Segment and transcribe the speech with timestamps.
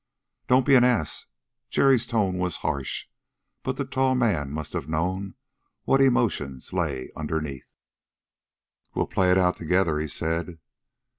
[0.47, 1.27] "Don't be an ass."
[1.69, 3.05] Jerry's tone was harsh,
[3.61, 5.35] but the tall man must have known
[5.83, 7.69] what emotions lay underneath.
[8.95, 10.57] "We'll play it out together," he said.